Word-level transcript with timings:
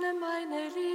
aus 0.00 0.06
dem 0.06 0.22
Rebe 0.22 0.89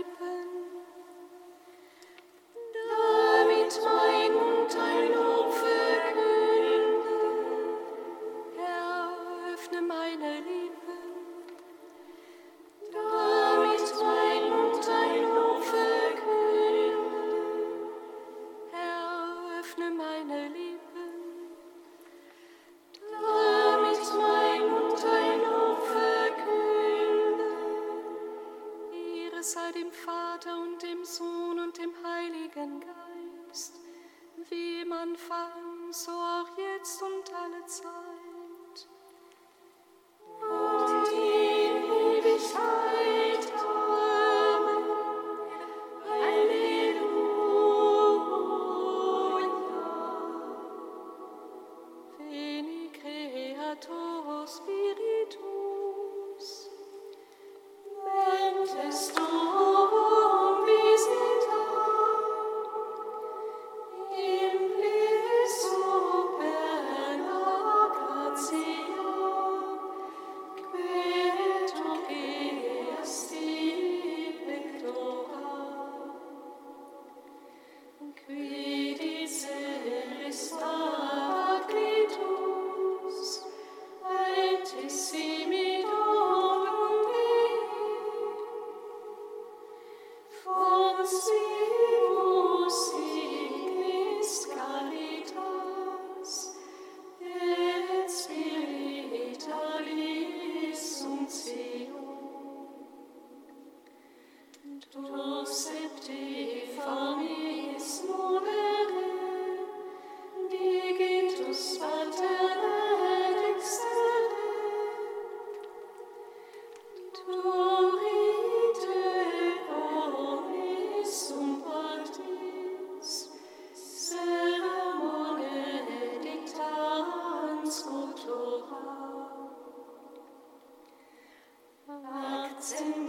das 132.65 133.04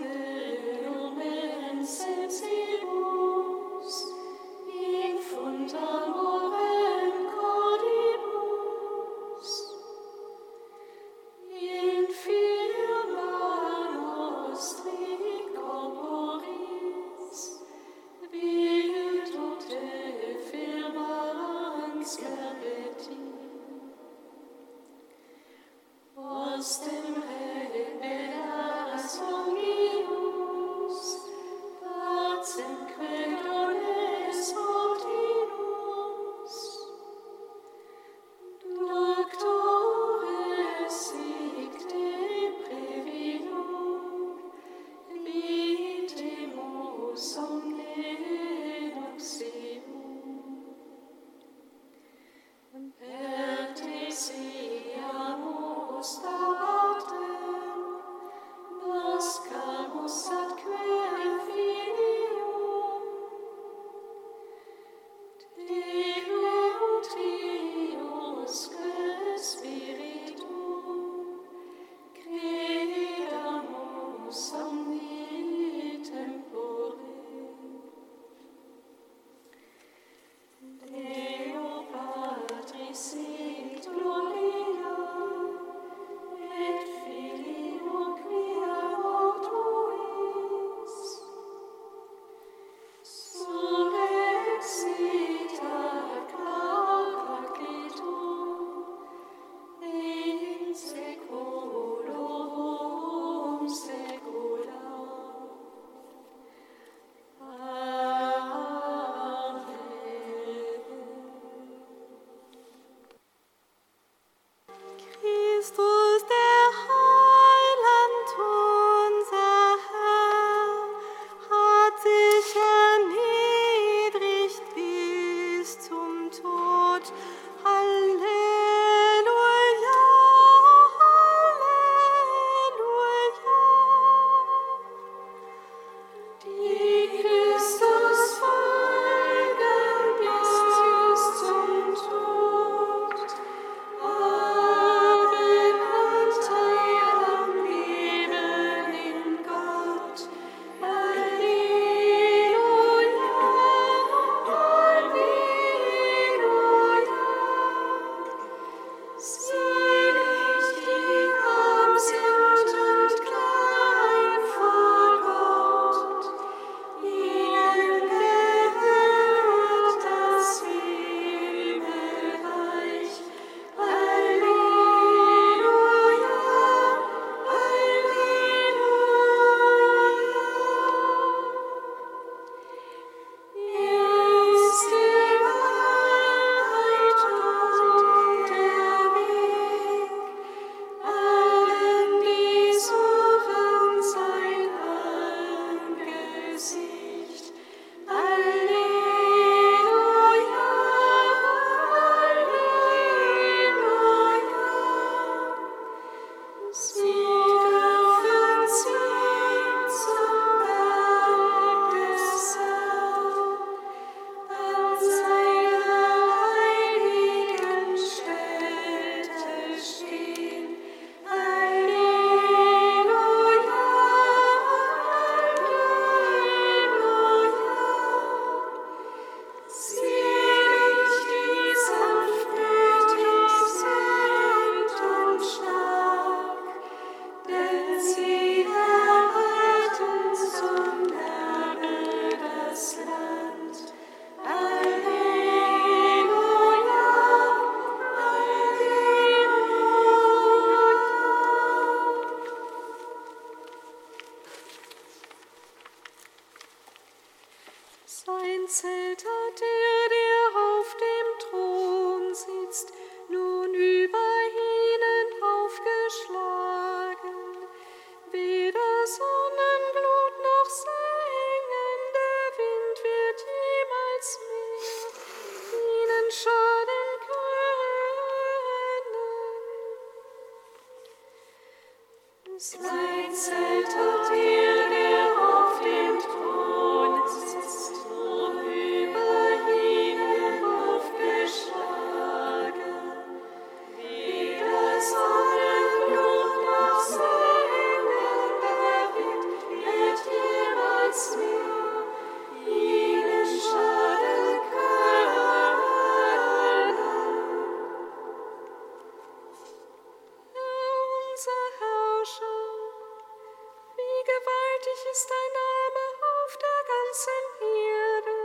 Gewaltig 314.76 315.06
ist 315.10 315.30
dein 315.30 315.52
Name 315.54 316.02
auf 316.20 316.56
der 316.58 316.80
ganzen 316.92 317.46
Erde. 317.62 318.35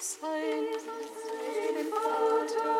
sein, 0.00 0.64
Vater. 1.90 2.79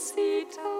sit 0.00 0.79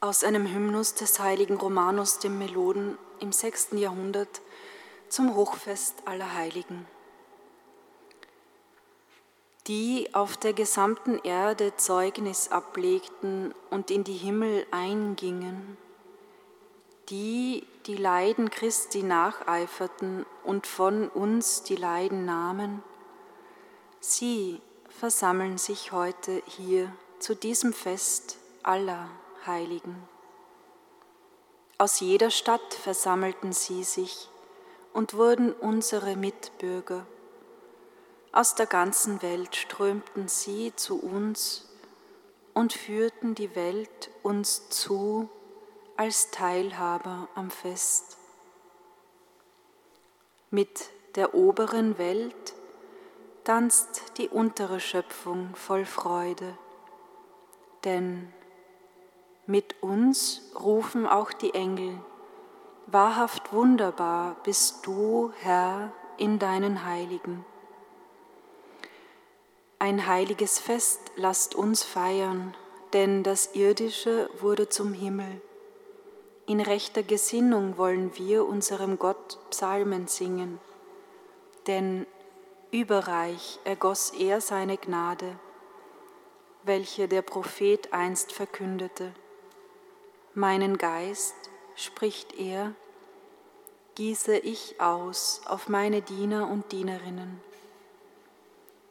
Aus 0.00 0.22
einem 0.22 0.46
Hymnus 0.46 0.94
des 0.94 1.18
heiligen 1.18 1.56
Romanus 1.56 2.20
dem 2.20 2.38
Meloden 2.38 2.96
im 3.18 3.32
6. 3.32 3.70
Jahrhundert 3.72 4.42
zum 5.08 5.34
Hochfest 5.34 5.96
aller 6.04 6.34
Heiligen. 6.34 6.86
Die 9.66 10.08
auf 10.14 10.36
der 10.36 10.52
gesamten 10.52 11.18
Erde 11.24 11.74
Zeugnis 11.74 12.52
ablegten 12.52 13.52
und 13.70 13.90
in 13.90 14.04
die 14.04 14.16
Himmel 14.16 14.64
eingingen, 14.70 15.76
die 17.08 17.66
die 17.86 17.96
Leiden 17.96 18.50
Christi 18.50 19.02
nacheiferten 19.02 20.24
und 20.44 20.68
von 20.68 21.08
uns 21.08 21.64
die 21.64 21.74
Leiden 21.74 22.24
nahmen, 22.24 22.84
sie 23.98 24.60
versammeln 24.88 25.58
sich 25.58 25.90
heute 25.90 26.40
hier 26.46 26.92
zu 27.18 27.34
diesem 27.34 27.72
Fest 27.72 28.38
aller 28.62 29.10
Heiligen. 29.48 30.06
Aus 31.78 32.00
jeder 32.00 32.30
Stadt 32.30 32.74
versammelten 32.74 33.52
sie 33.52 33.82
sich 33.82 34.28
und 34.92 35.14
wurden 35.14 35.52
unsere 35.52 36.16
Mitbürger. 36.16 37.06
Aus 38.30 38.54
der 38.54 38.66
ganzen 38.66 39.22
Welt 39.22 39.56
strömten 39.56 40.28
sie 40.28 40.72
zu 40.76 41.00
uns 41.00 41.68
und 42.52 42.72
führten 42.72 43.34
die 43.34 43.56
Welt 43.56 44.10
uns 44.22 44.68
zu 44.68 45.28
als 45.96 46.30
Teilhaber 46.30 47.28
am 47.34 47.50
Fest. 47.50 48.18
Mit 50.50 50.90
der 51.14 51.34
oberen 51.34 51.98
Welt 51.98 52.54
tanzt 53.44 54.18
die 54.18 54.28
untere 54.28 54.78
Schöpfung 54.78 55.54
voll 55.56 55.84
Freude, 55.84 56.56
denn 57.84 58.32
mit 59.48 59.82
uns 59.82 60.42
rufen 60.60 61.06
auch 61.06 61.32
die 61.32 61.54
Engel, 61.54 61.98
wahrhaft 62.86 63.50
wunderbar 63.50 64.36
bist 64.44 64.86
du, 64.86 65.32
Herr, 65.40 65.90
in 66.18 66.38
deinen 66.38 66.84
Heiligen. 66.84 67.46
Ein 69.78 70.06
heiliges 70.06 70.58
Fest 70.58 71.00
lasst 71.16 71.54
uns 71.54 71.82
feiern, 71.82 72.54
denn 72.92 73.22
das 73.22 73.54
Irdische 73.54 74.28
wurde 74.38 74.68
zum 74.68 74.92
Himmel. 74.92 75.40
In 76.46 76.60
rechter 76.60 77.02
Gesinnung 77.02 77.78
wollen 77.78 78.18
wir 78.18 78.44
unserem 78.44 78.98
Gott 78.98 79.38
Psalmen 79.48 80.08
singen, 80.08 80.60
denn 81.66 82.06
überreich 82.70 83.60
ergoss 83.64 84.10
er 84.10 84.42
seine 84.42 84.76
Gnade, 84.76 85.38
welche 86.64 87.08
der 87.08 87.22
Prophet 87.22 87.94
einst 87.94 88.32
verkündete. 88.32 89.14
Meinen 90.38 90.78
Geist, 90.78 91.34
spricht 91.74 92.38
er, 92.38 92.72
gieße 93.96 94.38
ich 94.38 94.80
aus 94.80 95.40
auf 95.46 95.68
meine 95.68 96.00
Diener 96.00 96.48
und 96.48 96.70
Dienerinnen. 96.70 97.40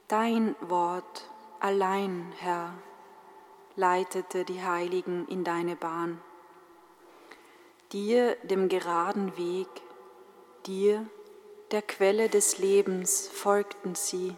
Dein 0.10 0.58
Wort 0.60 1.30
allein, 1.62 2.34
Herr, 2.40 2.74
leitete 3.78 4.44
die 4.44 4.62
Heiligen 4.62 5.26
in 5.30 5.46
deine 5.46 5.78
Bahn. 5.78 6.20
Dir, 7.94 8.36
dem 8.44 8.68
geraden 8.68 9.38
Weg, 9.38 9.70
dir, 10.66 11.06
der 11.72 11.82
Quelle 11.82 12.28
des 12.28 12.58
Lebens, 12.58 13.30
folgten 13.30 13.96
sie. 13.96 14.36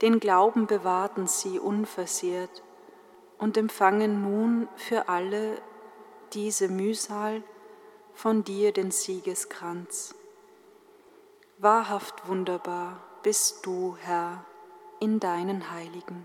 Den 0.00 0.18
Glauben 0.18 0.66
bewahrten 0.66 1.28
sie 1.28 1.60
unversehrt 1.60 2.64
und 3.42 3.56
empfangen 3.56 4.22
nun 4.22 4.68
für 4.76 5.08
alle 5.08 5.60
diese 6.32 6.68
Mühsal 6.68 7.42
von 8.14 8.44
dir 8.44 8.72
den 8.72 8.92
Siegeskranz. 8.92 10.14
Wahrhaft 11.58 12.28
wunderbar 12.28 13.02
bist 13.24 13.66
du, 13.66 13.96
Herr, 14.00 14.44
in 15.00 15.18
deinen 15.18 15.72
Heiligen. 15.72 16.24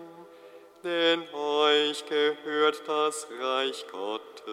denn 0.83 1.23
euch 1.33 2.05
gehört 2.05 2.81
das 2.87 3.27
Reich 3.39 3.85
Gottes. 3.91 4.51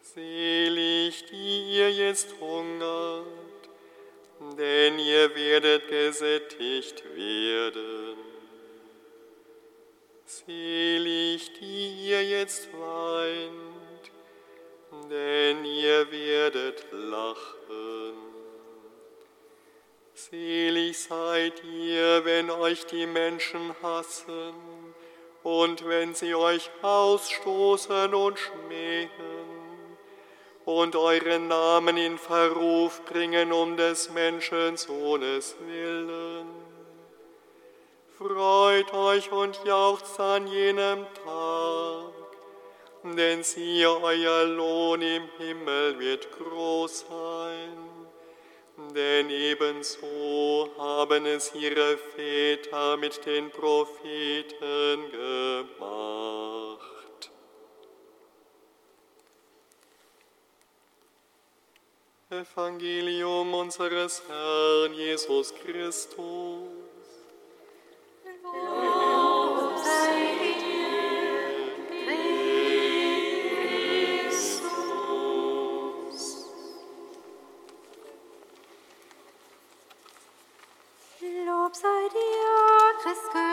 Selig, 0.00 1.24
die 1.26 1.76
ihr 1.76 1.90
jetzt 1.90 2.34
hungert, 2.38 3.26
denn 4.58 4.98
ihr 4.98 5.34
werdet 5.34 5.88
gesättigt 5.88 7.02
werden. 7.16 8.16
Selig, 10.26 11.52
die 11.54 12.08
ihr 12.08 12.24
jetzt 12.24 12.68
weint, 12.72 14.10
denn 15.10 15.64
ihr 15.64 16.10
werdet 16.10 16.84
lachen. 16.92 17.81
Selig 20.30 20.98
seid 20.98 21.64
ihr, 21.64 22.24
wenn 22.24 22.48
euch 22.50 22.86
die 22.86 23.06
Menschen 23.06 23.74
hassen 23.82 24.54
und 25.42 25.86
wenn 25.88 26.14
sie 26.14 26.34
euch 26.34 26.70
ausstoßen 26.80 28.14
und 28.14 28.38
schmähen 28.38 29.10
und 30.64 30.94
euren 30.94 31.48
Namen 31.48 31.96
in 31.96 32.18
Verruf 32.18 33.04
bringen 33.04 33.52
um 33.52 33.76
des 33.76 34.10
Menschensohnes 34.10 35.56
willen 35.66 36.46
Freut 38.16 38.94
euch 38.94 39.32
und 39.32 39.58
jauchzt 39.64 40.20
an 40.20 40.46
jenem 40.46 41.04
Tag, 41.24 42.12
denn 43.16 43.42
siehe, 43.42 43.90
euer 43.90 44.44
Lohn 44.44 45.02
im 45.02 45.24
Himmel 45.38 45.98
wird 45.98 46.28
groß 46.30 47.06
sein. 47.08 47.91
Denn 48.90 49.30
ebenso 49.30 50.70
haben 50.76 51.24
es 51.26 51.54
ihre 51.54 51.96
Väter 51.96 52.96
mit 52.96 53.24
den 53.24 53.50
Propheten 53.50 55.10
gemacht. 55.10 56.82
Evangelium 62.30 63.52
unseres 63.54 64.22
Herrn 64.26 64.94
Jesus 64.94 65.54
Christus. 65.54 66.16
Sei 68.24 68.91
gepriesen, 83.12 83.30
Herr 83.34 83.51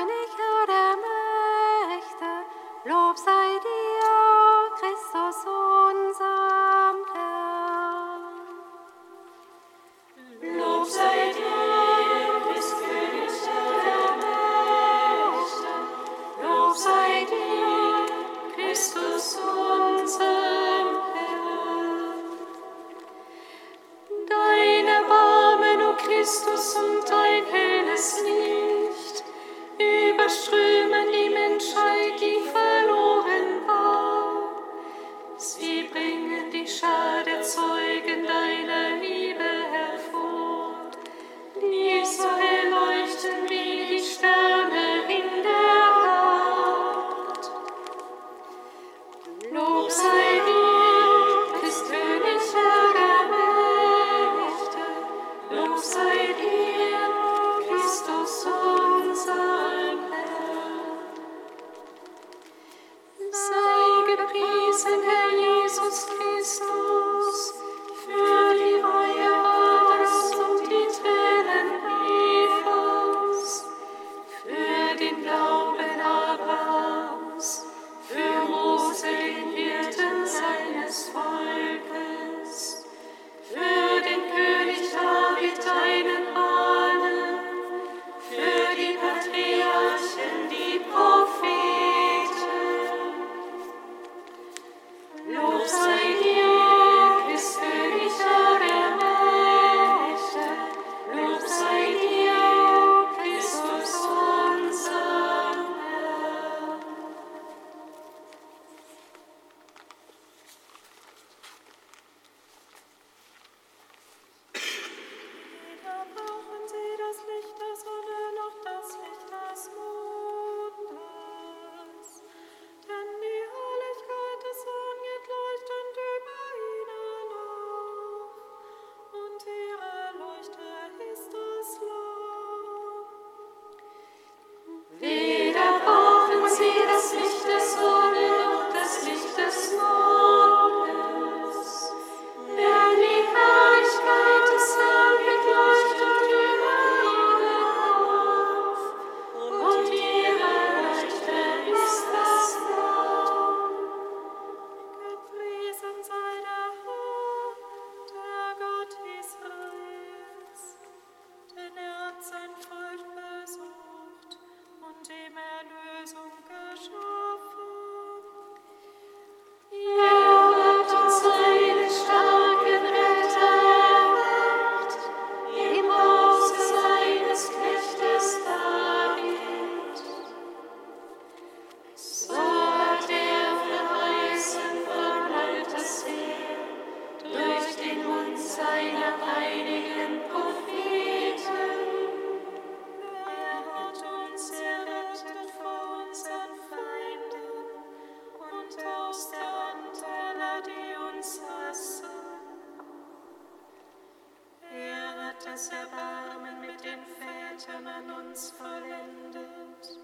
an 208.00 208.26
uns 208.26 208.52
vollendet 208.52 209.98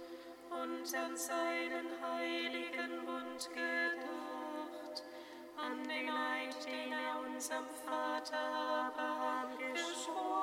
und 0.50 0.96
an 0.96 1.16
seinen 1.16 1.88
heiligen 2.02 3.06
Bund 3.06 3.50
gedacht, 3.54 5.04
an 5.58 5.84
den 5.84 6.10
Eid, 6.10 6.66
den 6.66 6.92
er 6.92 7.20
unserem 7.26 7.66
Vater 7.86 8.38
Abraham 8.38 9.58
geschworen 9.58 10.35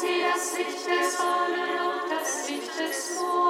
sie 0.00 0.22
das 0.32 0.56
Licht 0.56 0.86
der 0.86 1.10
Sonne 1.10 1.92
und 1.92 2.10
das 2.10 2.48
Licht 2.48 2.78
des 2.78 3.20
Mondes. 3.20 3.49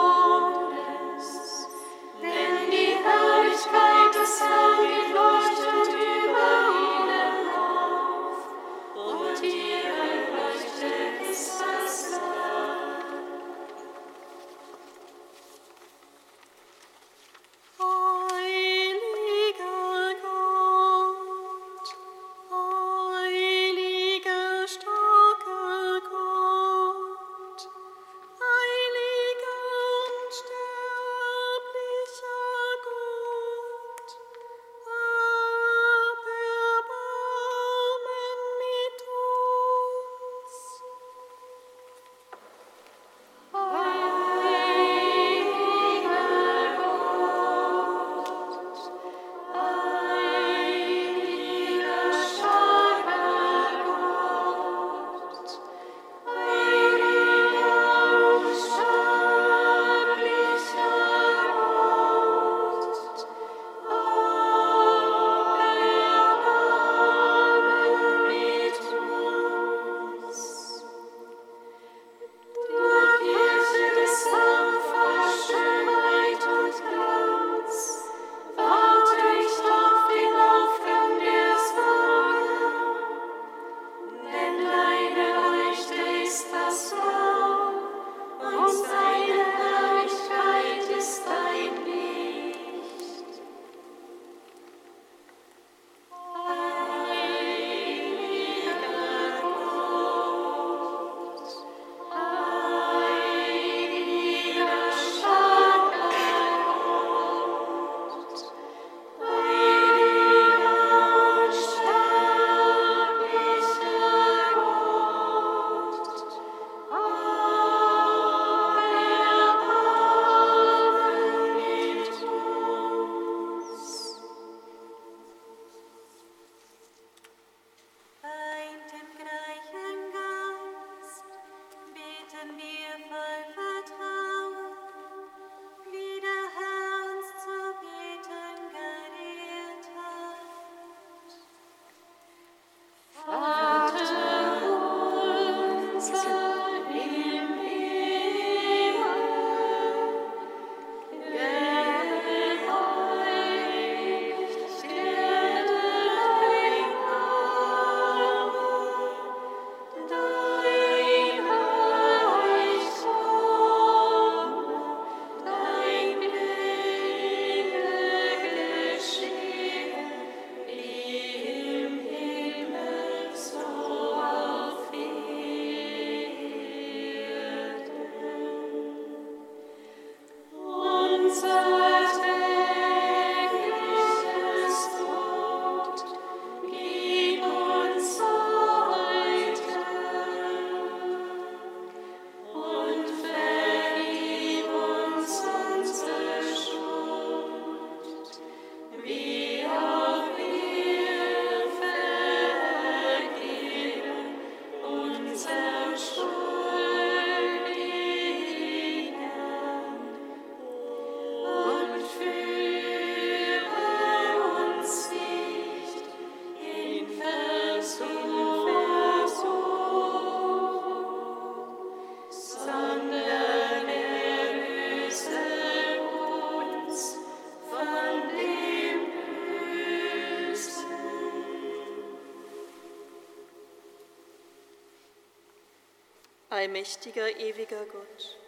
Allmächtiger, 236.71 237.37
ewiger 237.37 237.85
Gott, 237.85 238.39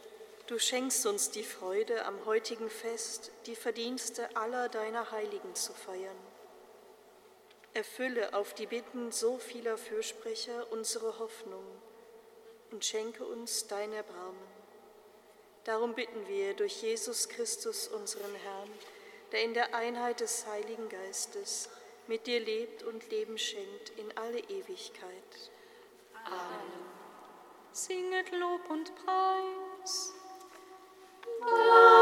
du 0.47 0.57
schenkst 0.57 1.07
uns 1.07 1.33
die 1.33 1.43
Freude, 1.43 2.05
am 2.05 2.25
heutigen 2.25 2.71
Fest 2.71 3.33
die 3.47 3.57
Verdienste 3.57 4.37
aller 4.37 4.69
deiner 4.69 5.11
Heiligen 5.11 5.57
zu 5.57 5.73
feiern. 5.73 6.17
Erfülle 7.75 8.33
auf 8.33 8.55
die 8.55 8.67
Bitten 8.67 9.11
so 9.11 9.39
vieler 9.39 9.77
Fürsprecher 9.77 10.71
unsere 10.71 11.19
Hoffnung 11.19 11.65
und 12.71 12.85
schenke 12.85 13.25
uns 13.25 13.67
dein 13.67 13.93
Erbarmen. 13.93 14.47
Darum 15.65 15.97
bitten 15.97 16.29
wir 16.29 16.55
durch 16.55 16.81
Jesus 16.81 17.29
Christus, 17.29 17.89
unseren 17.89 18.37
Herrn, 18.37 18.71
der 19.33 19.43
in 19.43 19.53
der 19.53 19.75
Einheit 19.75 20.21
des 20.21 20.47
Heiligen 20.47 20.89
Geistes 20.89 21.71
mit 22.07 22.29
dir 22.29 22.39
lebt 22.39 22.85
und 22.85 23.11
Leben 23.11 23.37
schenkt 23.37 23.91
in 23.97 24.17
alle 24.17 24.39
Ewigkeit. 24.39 25.51
Amen. 26.25 27.02
Singet 27.75 28.31
Lob 28.33 28.69
und 28.69 28.95
Preis. 28.95 30.13
Amen. 31.41 32.02